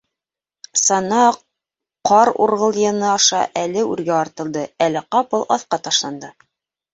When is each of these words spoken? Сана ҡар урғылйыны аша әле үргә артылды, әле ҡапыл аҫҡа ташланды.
Сана 0.83 1.17
ҡар 2.11 2.31
урғылйыны 2.45 3.05
аша 3.09 3.43
әле 3.65 3.85
үргә 3.91 4.17
артылды, 4.23 4.65
әле 4.87 5.05
ҡапыл 5.17 5.47
аҫҡа 5.59 5.81
ташланды. 5.91 6.33